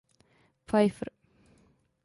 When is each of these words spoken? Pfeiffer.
Pfeiffer. 0.65 1.13